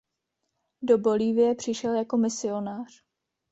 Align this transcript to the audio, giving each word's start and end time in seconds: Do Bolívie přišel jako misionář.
Do 0.81 0.97
Bolívie 0.97 1.55
přišel 1.55 1.95
jako 1.95 2.17
misionář. 2.17 3.03